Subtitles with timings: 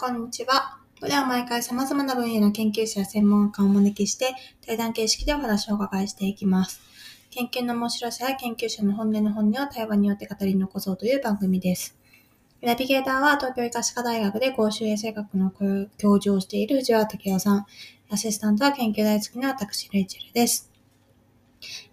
[0.00, 0.78] こんにちは。
[0.94, 4.34] ここでは毎回様々な分野の研究者や専門家をお招きして、
[4.64, 6.80] 対談形式でお話をお伺いしていきます。
[7.28, 11.98] 研究の面白さや研究者の本音の本音を対話によって語り残そうという番組です。
[12.62, 15.50] ナビゲーターは東京医科歯科大学で公衆衛生学の
[15.98, 17.66] 教授をしている藤原武雄さん。
[18.08, 20.69] アシスタントは研究大好きな私、レイチェルです。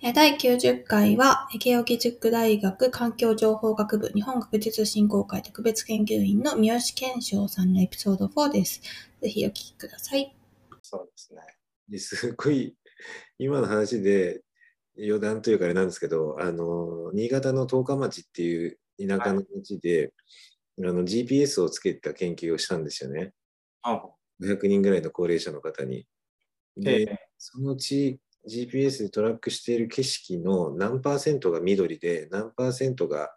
[0.02, 8.82] えー第90回は、えー慶應義塾大学環境情報学部日本学術振興会特別研究員の三好健翔さんのエピソード4です。
[9.22, 10.34] ぜひお聞きください。
[10.82, 11.42] そうですね。
[11.90, 12.76] ですごい
[13.40, 14.42] 今の話で
[14.98, 20.14] 余談というかあれなんですけどあの新潟の十日町っていう田舎の町で、
[20.80, 23.34] あの GPS をつけた研究をしたんですよね
[23.82, 24.02] あ
[24.42, 26.06] 500人ぐらいの高齢者の方に。
[26.78, 33.31] で、ええそのうち GPS でトラックしている景色の何パーセントが緑で何パーセントが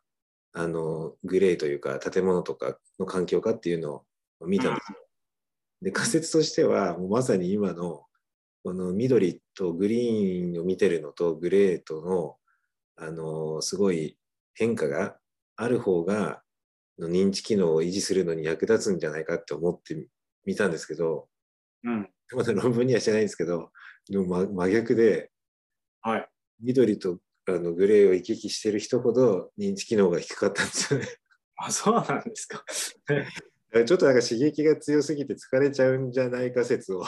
[0.53, 4.03] あのグレーというか建物とかの環境かっていうの
[4.41, 4.99] を見たんですよ。
[5.83, 8.05] で仮説としてはもうまさに今の
[8.63, 12.37] この緑とグリーンを見てるのとグレーとの
[12.97, 14.19] あのすごい
[14.55, 15.17] 変化が
[15.57, 16.43] ある方が
[16.99, 20.07] の認知機能を維持するのに役立つんじゃないかって思って
[20.45, 21.29] みたんですけど
[21.85, 22.11] うん。
[22.33, 23.71] まだ論文にはしてないんですけど
[24.11, 25.31] でも真真逆で
[26.03, 26.29] はい。
[26.63, 31.07] 緑とあのグレーを行き来してる人ほど認知機能が低かったんですよね。
[31.57, 32.65] あ、そうなんですか。
[33.73, 37.05] ちょっとなんか刺激が強すぎて疲れちゃうんじゃないか説を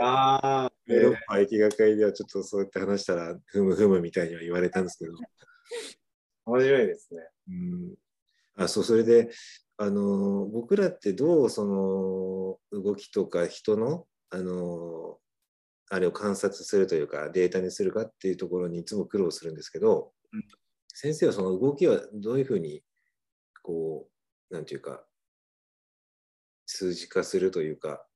[0.00, 5.12] ああ、ヨーロッパ疫学会ではちょっとそうやって話したらふむふむみたいには言われたんですけど、
[6.46, 7.20] 面白いですね。
[7.48, 7.94] うん、
[8.56, 9.30] あそうそれで
[9.76, 11.66] あの僕らってどうそ
[12.72, 15.18] の動きとか人のあの
[15.90, 20.44] あれを観察するというかデータにするかっていうところにいつも苦労するんですけど、うん。
[20.88, 22.82] 先生はその動きはどういうふうに
[23.62, 24.06] こ
[24.50, 25.04] うなんていうか
[26.66, 28.06] 数字化するというか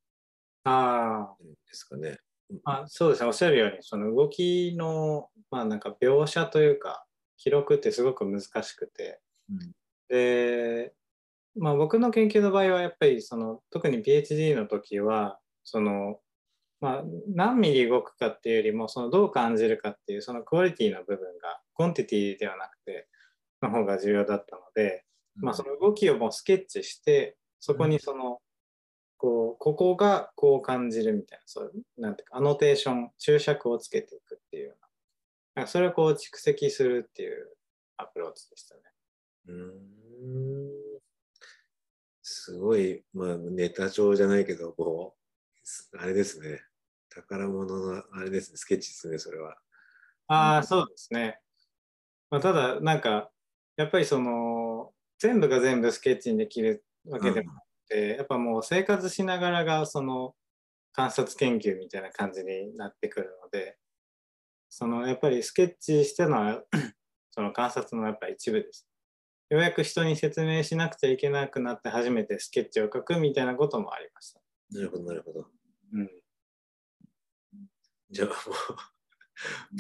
[0.65, 1.35] あ
[1.67, 2.19] ですかね。
[2.65, 3.27] あ、あそうですね。
[3.27, 7.05] おっしゃるように、その動きの、まあなんか描写というか、
[7.37, 9.21] 記録ってすごく難しくて、
[9.51, 9.73] うん。
[10.09, 10.95] で、
[11.57, 16.21] まあ僕の研究の場合はやっぱりその、特に PhD の時は、その、
[16.81, 23.09] まあ何ミリ動くかっていうよりも、そのどう感じるかっていう、そのクオリティの部分が、コンティティではなくて、
[23.63, 25.05] の方が重要だったので、
[25.37, 28.39] まあ、その動きをもうスケッチしてそこにその、
[29.17, 34.89] こうここがこう感じるみたいなそうなんていうかアノテーション注釈をつけていくっていうような。
[35.57, 37.49] なんかそれをこう蓄積するっていう
[37.97, 38.81] アプローチでしたね。
[39.49, 40.99] うーん。
[42.23, 45.18] すごい、まあ、ネタ帳じゃないけど、もう、
[45.99, 46.61] あれですね。
[47.11, 49.57] 宝物のあれですね、スケッチですね、それは。
[50.29, 51.41] ああそうですね。
[52.31, 53.31] まあ、ただなんか
[53.77, 60.35] やっぱりその全部が全部スケッチにできるわけでもなくて、やっぱもう生活しながらがその
[60.93, 63.79] 観察研究みたいな感じになってくるので
[64.69, 66.63] そのやっぱりスケッチしてのは
[67.31, 68.87] その観察のやっぱ一部です。
[69.51, 74.41] ようやく人に説明しなくちゃいけなくなって初めてスケッチを描くみたいなこともありました。
[74.73, 75.47] なるほど、なるほど。
[75.93, 76.11] うん、
[78.11, 78.37] じゃあもう、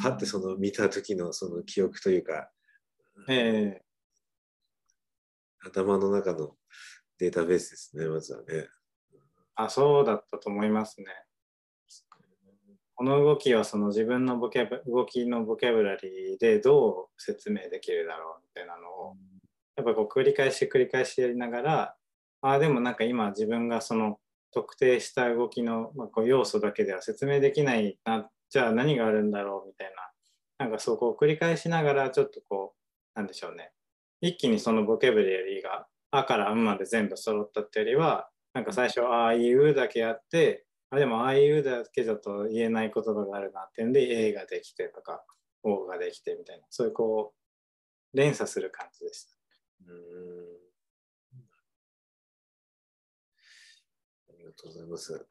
[0.02, 2.50] パッてその見た時のその記憶というか、
[3.28, 3.80] え
[5.60, 6.54] 頭の中の
[7.18, 8.46] データベースですね、まずはね。
[8.54, 8.66] ー
[9.56, 11.06] あそうだったと思いますね。
[12.94, 19.16] この動きはその自分のボキャブ動きのボキャブラリーでどう説明できるだろうみたいなのを
[19.76, 21.94] やっぱこう繰り返し繰り返しやりながら
[22.40, 24.18] ああでもなんか今自分がその
[24.52, 29.92] 特定した動きの、まあ、こう要素だけでは説明できないなじゃあ何があるんだろうみたい
[30.58, 32.74] ななんかそうこう繰り返しながらちょっとこ
[33.14, 33.72] うなんでしょうね。
[34.20, 45.24] 一気にそのボキャブラリーが「あ」から「ん」まで全部揃ったってよりはなんか最初「ああいう」だけやってあでもああいうだけだと言えない言葉があるなってんで A ができてとか
[45.62, 47.34] O ができてみたいなそういうこ
[48.14, 49.34] う連鎖する感じでした。
[49.86, 50.67] うーん
[54.58, 55.26] とうございます。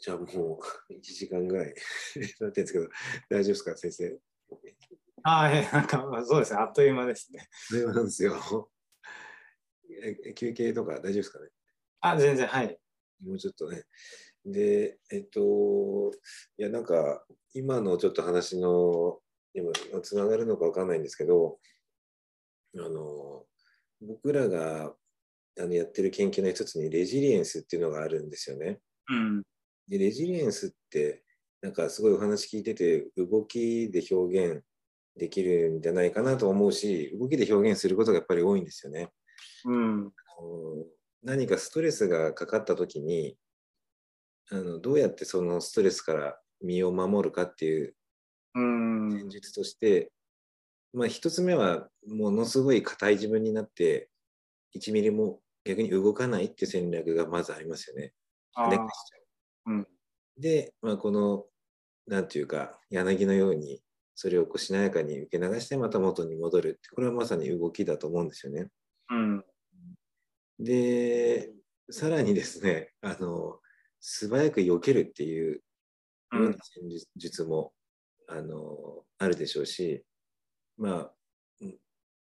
[0.00, 0.58] じゃあも
[0.88, 1.74] う1時間ぐらい
[2.40, 2.88] なってるんですけど、
[3.30, 4.20] 大丈夫ですか、先生？
[5.22, 7.48] ああ、えなんかそうですね、あっという間ですね。
[7.50, 8.70] そうなんですよ。
[10.02, 11.48] え休憩とか大丈夫ですかね？
[12.00, 12.78] あ、全然、はい。
[13.22, 13.84] もうちょっとね。
[14.44, 16.10] で、えっと、
[16.58, 19.22] いや、なんか、今のちょっと話の、
[19.54, 21.58] 今、つながるのかわかんないんですけど、
[22.76, 23.46] あの、
[24.02, 24.94] 僕らが
[25.58, 28.80] あのやってる研究の一つに、レジリエンスっていうのがあるんですよね。
[29.08, 29.42] うん。
[29.88, 31.22] で、レジリエンスって、
[31.60, 34.64] なんかすごいお話聞いてて、動きで表現
[35.16, 39.10] できるんじゃないかなと思うし、動きで表現することがやっぱり多いんですよね。
[39.64, 40.12] うん。
[40.38, 40.84] あの
[41.22, 43.36] 何かストレスがかかった時に
[44.50, 47.94] あのどうやってそのストレスから身を守るかっていう
[48.54, 49.12] うん。
[49.12, 50.12] 戦術として、
[50.92, 54.08] まあ一つ目はものすごい硬い自分になって
[54.76, 58.12] 1ミリも逆に動かないっていう戦略がまずありますよね。
[58.54, 59.86] あー跳ね返しちゃううん。
[60.38, 61.46] で、まあ、この
[62.06, 63.80] なんていうか柳のように
[64.14, 68.68] それをこうしなやかに受け流してまた元に戻るってこれはまさに動きだと思うんですよね。
[69.10, 69.44] うん。
[70.58, 71.50] で
[71.90, 73.58] さらにですねあの
[74.00, 75.62] 素早く避けるっていう
[76.32, 76.36] う。
[76.36, 76.82] ようんな戦
[77.16, 77.72] 術も、
[78.28, 80.04] あのあるでしょうし
[80.76, 81.12] まあ
[81.60, 81.78] うん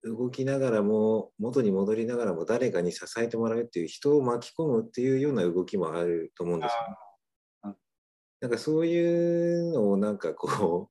[0.07, 6.73] 動きながらも元に戻りながらも誰かに支えてもらうっていう人を巻き込むっていうような動きもあると思うんです
[7.65, 7.77] よね。
[8.41, 10.91] なんかそういうのをなんかこ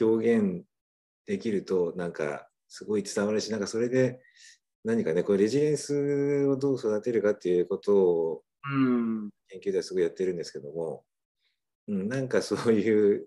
[0.00, 0.64] う表現
[1.26, 4.20] できるとなんかすごい伝わるしなんかそれで
[4.84, 9.30] 何かねこうレジリエンスをどう育てるかっていうことをうん。
[9.48, 11.04] 研究ではすごいやってるんですけども、
[11.88, 13.26] うん、なんかそういう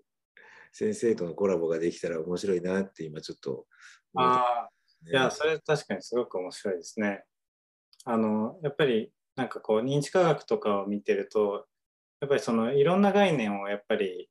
[0.72, 3.66] 先生とのコラボができたら面白いなって今ちょっと
[4.14, 7.24] 思っていや、それ確かにすごく面白いですね。
[8.04, 11.66] あの、やっぱりなんかこう認知科学とかを見てると、
[12.20, 14.30] やっぱりそのいろんな概念をやっぱり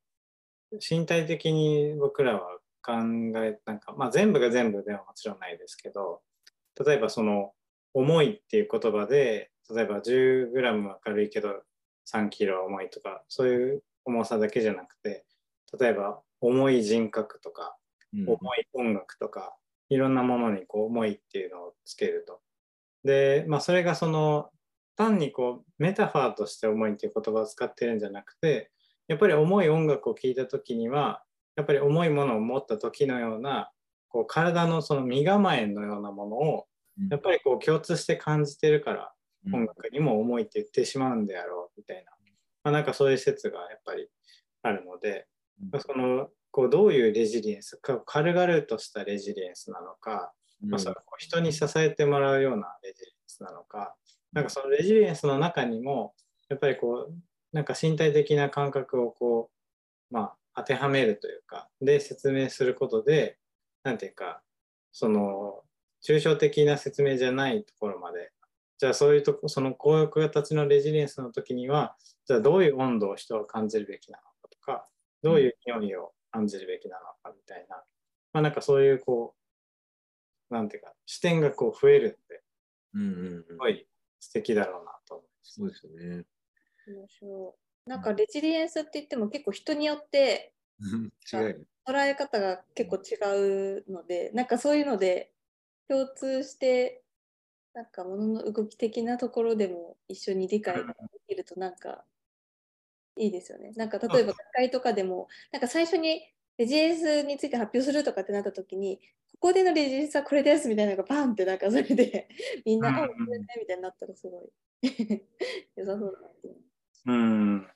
[0.90, 2.94] 身体的に僕らは考
[3.44, 6.22] え、なんかまあ全部が全部ではもちろんないですけど、
[6.86, 7.54] 例えばその
[7.94, 11.64] 重いっていう言葉で、例えば 10g は軽いけど
[12.06, 15.26] 3キロ重いとか、そういう重さだけじゃなくて、
[15.80, 17.78] 例えば重い人格とか、
[18.14, 19.56] うん重い音楽とか、
[19.90, 22.42] いろんなものにこう重いっていうのをつけると。
[23.04, 24.50] で、まあそれがその
[24.96, 28.72] 単にこうメタファーとして重いっていう言葉を使ってるんじゃなくて、
[29.08, 31.24] やっぱり重い音楽を聴いた時には、
[31.56, 33.72] やっぱり重いものを持った時のような、
[34.10, 36.68] こう体のその身構えのようなものを、
[37.10, 39.14] やっぱりこう共通して感じてるから、
[39.54, 42.12] 音楽にも重いって言ってしまうんであろうみたいな、
[42.64, 44.10] まあ、なんかそういう説がやっぱり
[44.64, 45.28] あるので、
[45.72, 50.32] まあそのこうどういうレジリエンスか軽々としたレジリエンスなのか、
[50.66, 53.94] まあ、それこう人に支えてもらうようなレジリエンスなのか
[54.32, 56.14] なんかそのレジリエンスの中にも
[56.48, 57.14] やっぱりこう
[57.52, 59.50] なんか身体的な感覚をこ
[60.10, 63.38] う、まあ、当てはめるというかで説明することで
[63.84, 64.42] なんていうか
[64.94, 65.60] その
[66.08, 68.32] 抽象的な説明じゃないところまで
[68.78, 74.88] じゃあそういうとこそのこういう形のレジリエンスの時にはじゃあどういう温度を人は感じるべきなのかとか
[75.22, 77.78] どういう匂いを感じるべきなのかみたいな、
[78.34, 79.36] まあなんかそういうこ
[80.52, 82.44] う、なんていうか、視点がこう増えるんで、
[82.94, 83.88] うんうんうんすごい
[84.20, 85.54] 素敵だろうなと思います。
[85.54, 86.26] そうですよね。
[86.88, 87.56] 面白
[87.86, 87.90] い。
[87.90, 90.54] なんかレジリエンスって言っても結構人によって
[91.32, 91.68] 違う。
[91.88, 95.32] 捉え方が結構違うので、なんかそういうので
[95.88, 97.04] 共通して、
[97.74, 100.96] なんか物の動き的なところでも一緒に理解がで
[101.28, 102.06] きるとなんか
[103.18, 103.72] いいですよね。
[103.76, 106.22] なんか例えば学会とかでも、なんか最初に
[106.58, 109.00] レジリエンスについて発表するとかってなった時に、
[109.34, 112.30] ここでのレジリエンスはこれですみたいなのがバンってなんかそれで
[112.66, 114.50] みんな、うんあ、これねみたいになったらすごい
[115.76, 116.50] 良さそうだなって。
[117.08, 117.68] うん。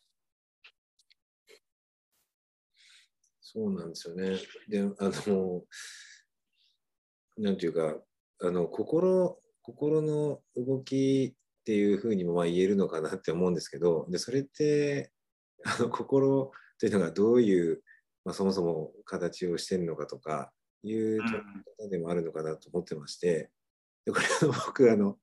[3.41, 4.37] そうなんですよね。
[4.67, 5.65] で、あの、
[7.37, 7.99] なんていうか、
[8.41, 15.11] あの、心、心の動きっていうふうにもまあ言えるのかなって思うんですけど、で、それって、
[15.65, 17.81] あの、心というのがどういう、
[18.25, 20.51] まあ、そもそも形をしてるのかとか
[20.83, 23.49] いう方でもあるのかなと思ってまして、
[24.05, 25.17] でこれあの僕あの、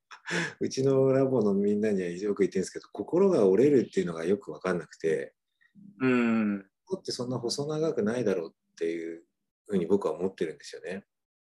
[0.60, 5.34] うちのラボのみんなにはよく言ってるんですけど、心が折れるっていうのがよく分かんなくて、
[6.00, 6.66] うん。
[6.84, 9.24] 心ってそんな細長くないだろうっていう
[9.66, 11.04] ふうに僕は思ってるんですよね。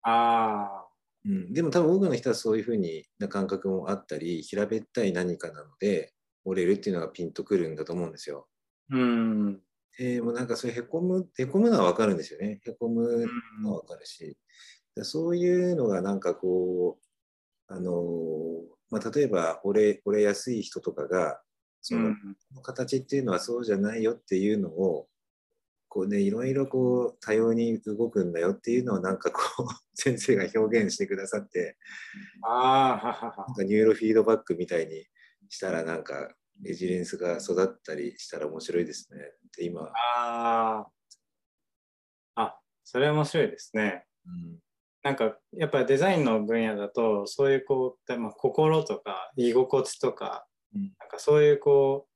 [0.04, 0.88] ああ。
[1.24, 8.48] うん、でも多分多くの人はそういうふうにな感覚もあったり、平べったい何かなので、折れるっていうのがピンとくるんだと思うんですよ。
[8.92, 9.62] うん。
[9.98, 12.62] でもうなんかそういうへこむ、へこむのはわかるんですよね。
[12.66, 13.26] へこむ
[13.64, 14.38] のはわかるし。
[14.96, 16.98] でそういうのがなんかこ
[17.70, 21.42] う、あのーまあ、例えば折れ折れやすい人とかが、
[21.82, 22.14] その
[22.62, 25.08] 形っていうのはそうじゃないよっていうのを、
[25.88, 31.78] こうね、いろいろこう多様に動くんだよっていうのをなんかこう 先生が表現してくださって、
[32.44, 33.56] あなん。
[33.56, 35.06] かニューロフィードバックみたいに
[35.50, 39.20] したらなんかレジリエンスが育ったりしたら面白いですね。
[39.20, 40.86] って今、あ
[42.36, 42.42] あ。
[42.42, 44.06] あ、それ面白いですね。
[44.26, 44.60] うん
[45.04, 52.08] なんかやっぱりデザインの分野だとそういうこう、まあ、心とか居心地とか、うんなんかそういうこ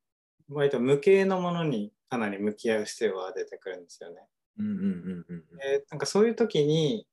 [0.50, 4.22] う割と無形のものにかなり向き合う必要が出てくるんですよね。
[4.60, 7.08] うんうんうんうんでなんかそういう時に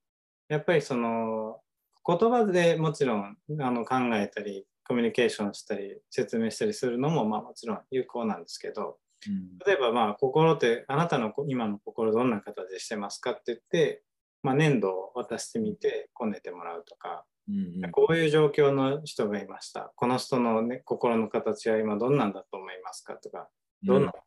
[0.48, 1.60] やっぱりその
[2.06, 8.98] 言葉でもちろんあの考えたりコミュニケーションしたり説明したりするのもまあもちろん有効なんですけど
[9.66, 14.02] 例えばまあ心ってあなたの今の心どんな形でしてますかって言って、
[14.42, 17.90] まあ、粘土を渡してみてこねてもらうとかうんうん。
[17.90, 19.92] こういう状況の人がいました。
[19.96, 23.48] この人の、ね、心の形は今どんなんだと思いますかとか
[23.82, 24.22] どんなの思い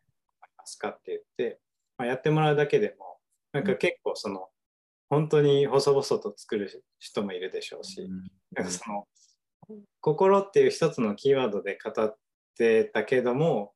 [0.57, 1.59] ますかって言って、
[1.97, 3.17] まあ、やってもらうだけでも
[3.53, 4.49] なんか結構その
[5.09, 8.09] 本当に細々と作る人もいるでしょうし、
[8.51, 9.05] なんかその
[10.01, 12.17] 心っていう一つのキーワードで語っ
[12.57, 13.73] てたけども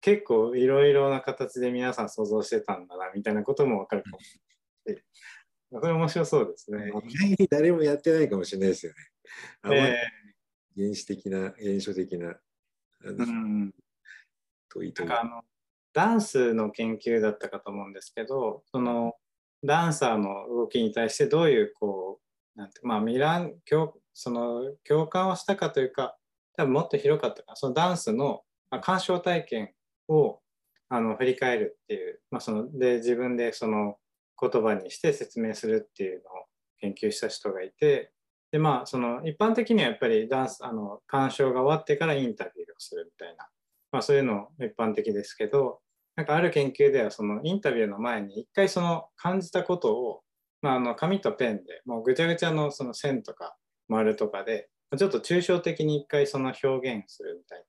[0.00, 4.38] 結構いろいろな形で皆さん想像してたんだなみたいなことも分かるかもし
[4.86, 5.04] れない。
[5.72, 6.92] それ面白そうですね。
[7.08, 9.76] 意外に誰もやってないかもしれないですよね。
[9.76, 9.96] え
[10.76, 12.36] 原始的な、原初的な、
[13.02, 13.74] うん、
[14.68, 15.42] 問いかあの
[15.92, 19.14] ダンスの研究だったかと思うんですけどその
[19.64, 22.20] ダンサーの動きに対してどういうこ
[22.54, 26.16] うなんてまあミラン共その共感をしたかというか
[26.56, 28.42] 多分もっと広かったかそのダンスの、
[28.82, 29.70] 鑑賞体験
[30.08, 30.40] を
[30.88, 33.96] あの振り返るっていう、まあ、そので自分でその
[34.40, 36.44] 言葉にして説明するっていうのを
[36.80, 38.12] 研究した人がいて
[38.50, 43.46] でまあその一般的にはやっぱりダンスあの鑑賞が終わってからインタビューをするみたいな
[43.96, 45.80] まあ、そういうの一般的ですけど
[46.16, 50.20] なんかある研究ではそのインタビューの前に一回その感じたことを、
[50.60, 53.56] まあ、あの紙とペンでもうぐちゃぐちゃのその線とか
[53.88, 57.64] 丸とかでちょっと抽象的に一回その表現するみたいな。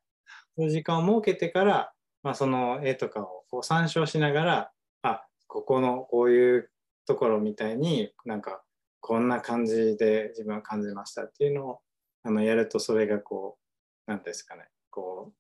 [0.56, 1.94] そういう時間を設けてから、
[2.24, 4.72] まあ、その絵とかをこう参照しながら
[5.04, 6.72] あここのこういう
[7.06, 8.64] ところみたいになんか
[9.00, 11.80] こんな感じで自分は感じましたっていうのを
[12.24, 14.66] あのやるとそれがこう何ですかね。
[14.90, 15.32] こ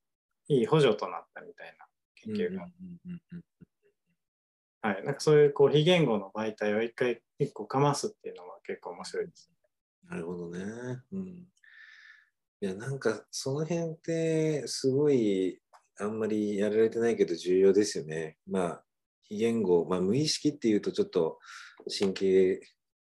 [0.49, 2.67] ういい補助となったみたいな研究が、
[4.81, 9.51] はい、なんかそういうこう非言語の媒体を一回一個かますっていうのは結構面白いです。
[10.09, 10.63] なるほどね。
[11.11, 11.47] うん。
[12.59, 15.59] いや、なんかその辺ってすごい
[15.99, 18.37] あんまりやられてないけど重要ですよね。
[18.47, 18.83] まあ、
[19.23, 21.39] 非言語、まあ無意識っていうとちょっと
[21.99, 22.61] 神経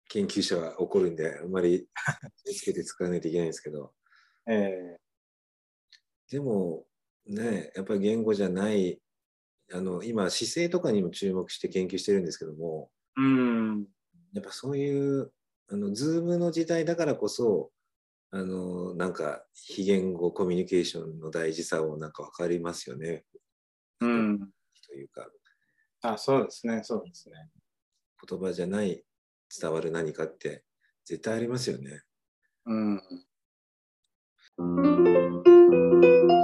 [0.09, 1.87] 研究者は怒るんで、あんまり
[2.43, 3.91] 気をつけて使わないといけないんですけど、
[4.47, 4.97] え
[6.29, 6.85] でも
[7.25, 8.99] ね、やっぱり言語じゃない、
[9.73, 13.87] あの、今姿勢とかにも注目して研究してるんですけども、ー、うん、
[14.33, 15.31] やっぱそういう、
[15.69, 17.71] あの、ズームの時代だからこそ、
[18.31, 23.25] あの、なんか、非言語コミュニケーションの大事さをなんか分かりますよね。
[24.01, 24.39] うん、
[24.85, 25.27] というか、
[26.01, 27.49] あ、そうですね、そうですね。
[28.29, 29.03] 言葉じゃない
[29.59, 30.63] 伝わる何かって
[31.05, 32.01] 絶対ありますよね。
[32.65, 33.01] うん、
[34.57, 36.36] うん